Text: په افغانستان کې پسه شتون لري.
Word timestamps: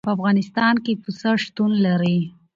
په 0.07 0.11
افغانستان 0.17 0.75
کې 0.85 0.93
پسه 1.03 1.31
شتون 1.43 1.71
لري. 1.85 2.19